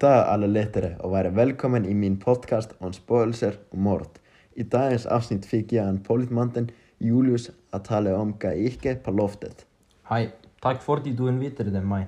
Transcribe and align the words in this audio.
dag 0.00 0.28
alla 0.28 0.46
lyttare 0.46 0.96
och 0.98 1.10
vara 1.10 1.30
välkommen 1.30 1.86
i 1.86 1.94
min 1.94 2.20
podcast 2.20 2.74
om 2.78 2.92
spökelser 2.92 3.54
och 3.70 3.78
mord. 3.78 4.06
I 4.54 4.62
dagens 4.62 5.06
avsnitt 5.06 5.46
fick 5.46 5.72
jag 5.72 5.88
en 5.88 6.02
politmanten 6.02 6.70
Julius 6.98 7.50
att 7.70 7.84
tala 7.84 8.16
om 8.16 8.34
vad 8.42 8.56
icke 8.56 8.94
på 8.94 9.10
loftet. 9.10 9.66
Tack 10.60 10.82
för 10.82 10.96
att 10.96 11.04
du 11.04 11.28
inviterade 11.28 11.80
mig. 11.80 12.06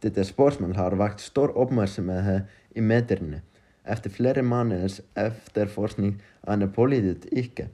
Detta 0.00 0.24
spörsmål 0.24 0.76
har 0.76 0.92
vakt 0.92 1.20
stor 1.20 1.58
uppmärksamhet 1.58 2.42
i 2.74 2.80
medierna 2.80 3.40
efter 3.84 4.10
flera 4.10 4.42
månaders 4.42 5.00
efterforskning 5.14 6.22
av 6.40 6.66
politet 6.66 7.26
icke. 7.32 7.68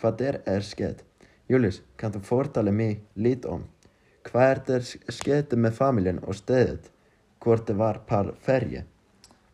Vad 0.00 0.20
är 0.20 0.40
er 0.46 0.60
skett? 0.60 1.04
Julius, 1.48 1.82
kan 1.96 2.12
du 2.12 2.20
fortala 2.20 2.72
mig 2.72 3.00
lite 3.14 3.48
om 3.48 3.62
vad 4.32 4.42
är 4.42 4.60
det 4.66 4.82
skedde 5.08 5.56
med 5.56 5.74
familjen 5.74 6.18
och 6.18 6.36
stället? 6.36 6.90
Vart 7.44 7.66
det 7.66 7.74
var 7.74 7.94
per 7.94 8.34
färje? 8.40 8.84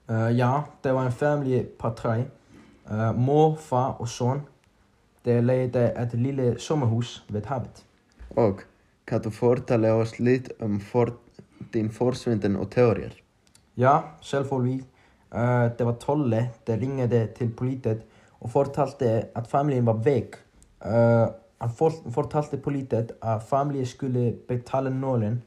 Eh, 0.09 0.31
ja, 0.31 0.65
det 0.83 0.93
var 0.93 1.05
en 1.05 1.13
familj 1.13 1.65
på 1.65 1.91
tre. 1.91 2.25
Uh, 2.91 3.13
mor, 3.13 3.57
far 3.57 3.95
och 3.99 4.09
son. 4.09 4.41
De 5.23 5.41
lejde 5.41 5.89
ett 5.89 6.15
litet 6.15 6.61
sommarhus 6.61 7.23
vid 7.29 7.47
havet. 7.47 7.85
Och 8.35 8.61
kan 9.05 9.23
du 9.23 9.31
fortala 9.31 9.95
oss 9.95 10.19
lite 10.19 10.65
om 10.65 10.81
for, 10.81 11.13
din 11.59 11.91
försvinnen 11.91 12.57
och 12.57 12.71
teorier? 12.71 13.13
Ja, 13.75 14.05
självföljd. 14.21 14.85
Uh, 15.35 15.67
det 15.79 15.85
var 15.85 15.93
Tolle. 15.93 16.47
De 16.65 16.77
ringde 16.77 17.27
till 17.27 17.53
polisen 17.57 18.03
och 18.29 18.53
fortalte 18.53 19.29
att 19.35 19.49
familjen 19.49 19.85
var 19.85 19.95
väck. 19.95 20.35
Uh, 20.87 21.29
han 21.59 21.73
for, 21.73 22.11
fortalte 22.11 22.57
polisen 22.57 23.09
att 23.21 23.49
familjen 23.49 23.87
skulle 23.87 24.35
betala 24.49 24.91
nålen. 24.91 25.43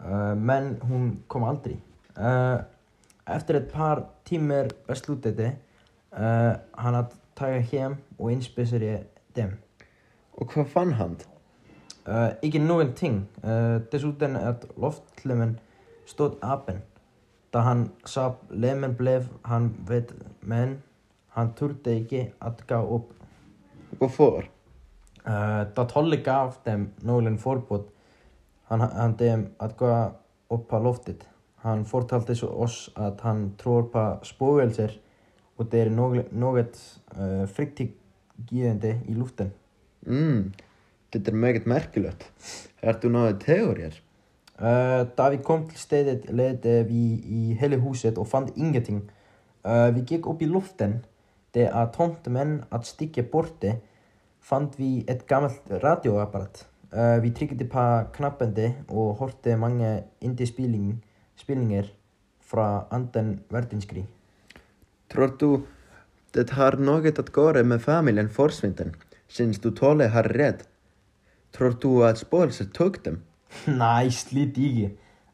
Uh, 0.00 0.34
men 0.34 0.80
hon 0.80 1.22
kom 1.26 1.44
aldrig. 1.44 1.80
Uh, 2.18 2.56
efter 3.24 3.54
ett 3.54 3.72
par 3.72 4.06
timmar 4.24 4.70
beslutade 4.86 5.52
uh, 6.18 6.52
han 6.70 6.94
att 6.94 7.14
ta 7.34 7.46
hem 7.46 7.96
och 8.16 8.32
inspicera 8.32 8.98
dem. 9.34 9.50
Och 10.30 10.56
vad 10.56 10.68
fann 10.68 10.92
han? 10.92 11.16
Uh, 12.08 12.28
ikke 12.42 12.58
någonting. 12.58 13.26
Uh, 13.44 13.80
dessutom 13.90 14.36
att 14.36 14.64
loftlemmen 14.76 15.58
stod 16.06 16.32
öppen. 16.42 16.82
Da 17.50 17.60
han 17.60 17.90
sa 18.04 18.34
lemmen 18.50 18.96
blev 18.96 19.28
han 19.42 19.74
vet, 19.88 20.12
men 20.40 20.82
han 21.28 21.52
turte 21.54 21.90
ikke 21.90 22.32
att 22.38 22.66
gå 22.66 22.96
upp. 22.96 23.12
Varför? 23.98 24.50
Uh, 25.26 25.62
da 25.74 25.84
Tolle 25.84 26.16
gav 26.16 26.54
dem 26.64 26.88
nålen 26.96 27.38
förbud, 27.38 27.84
han, 28.64 28.80
han 28.80 29.16
dem 29.16 29.46
att 29.58 29.76
gå 29.76 30.12
upp 30.48 30.68
på 30.68 30.78
loftet. 30.78 31.28
Han 31.56 31.84
fortalte 31.84 32.34
så 32.34 32.48
oss 32.48 32.90
att 32.94 33.20
han 33.20 33.54
tror 33.56 33.82
på 33.82 34.18
spökelser 34.22 35.00
och 35.56 35.66
det 35.66 35.80
är 35.80 35.90
något, 36.30 37.00
uh, 37.18 37.46
friktiggivande 37.46 39.00
i 39.06 39.14
luften. 39.14 39.50
Mm, 40.06 40.52
det 41.10 41.28
är 41.28 41.32
mycket 41.32 41.66
märkligt. 41.66 42.32
Har 42.82 42.98
du 43.02 43.08
några 43.08 43.32
teorier? 43.32 44.00
Uh, 44.62 45.06
da 45.16 45.30
vi 45.30 45.38
kom 45.42 45.64
til 45.68 45.78
stedet 45.78 46.30
ledde 46.30 46.84
vi 46.86 47.00
i 47.26 47.56
hele 47.60 47.80
huset 47.82 48.18
og 48.18 48.28
fant 48.28 48.52
ingenting. 48.56 49.00
Uh, 49.66 49.90
vi 49.94 50.04
gikk 50.06 50.28
opp 50.30 50.42
i 50.42 50.46
luften. 50.46 51.00
Det 51.54 51.66
er 51.66 51.90
tomt, 51.94 52.26
men 52.26 52.60
at 52.70 52.86
stikke 52.86 53.22
borte 53.22 53.80
fant 54.42 54.78
vi 54.78 55.04
et 55.08 55.26
gammelt 55.26 55.70
radioapparat. 55.82 56.66
Uh, 56.94 57.18
vi 57.22 57.32
trykte 57.34 57.66
på 57.66 57.84
knappene 58.14 58.68
og 58.88 59.16
hørte 59.18 59.56
mange 59.58 60.04
indie-spillinger 60.22 61.88
fra 62.40 62.86
anden 62.90 63.40
verdenskrig. 63.50 64.06
Tror 65.10 65.34
du 65.40 65.64
det 66.34 66.50
har 66.50 66.76
något 66.76 67.18
att 67.18 67.36
göra 67.36 67.62
med 67.62 67.82
familjen 67.82 68.28
försvinnen? 68.28 68.94
Syns 69.28 69.58
du 69.58 69.70
Tolle 69.70 70.08
har 70.08 70.22
rätt? 70.22 70.68
Tror 71.52 71.76
du 71.80 72.04
att 72.04 72.18
spökelser 72.18 72.64
tog 72.64 73.02
dem? 73.02 73.22
Nei, 73.66 74.10
slett 74.10 74.58
ikke. 74.58 74.90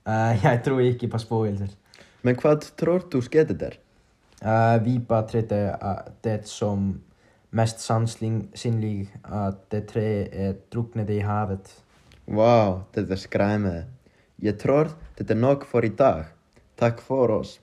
Uh, 0.08 0.44
jeg 0.44 0.62
tror 0.64 0.80
ikke 0.80 1.08
på 1.08 1.18
spøkelser. 1.18 1.76
Men 2.22 2.36
vad 2.42 2.60
tror 2.76 3.02
du 3.12 3.20
skedde 3.20 3.54
där? 3.54 3.78
Uh, 4.44 4.84
vi 4.84 4.98
betrakter 4.98 5.76
uh, 5.82 6.12
det 6.24 6.48
som 6.48 7.00
mest 7.50 7.80
sannsynlig 7.80 9.08
at 9.24 9.70
de 9.70 9.80
tre 9.86 10.08
er 10.32 10.58
druknede 10.72 11.14
i 11.16 11.24
havet. 11.24 11.72
Wow, 12.26 12.82
det 12.94 13.10
är 13.10 13.16
skrämmande. 13.16 13.84
Jag 14.36 14.58
tror 14.58 14.88
det 15.16 15.30
är 15.30 15.34
nog 15.34 15.66
för 15.66 15.84
idag. 15.84 16.24
Tack 16.76 17.00
för 17.00 17.30
oss. 17.30 17.60